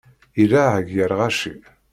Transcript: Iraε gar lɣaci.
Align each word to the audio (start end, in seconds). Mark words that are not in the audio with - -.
Iraε 0.41 0.79
gar 0.91 1.11
lɣaci. 1.13 1.53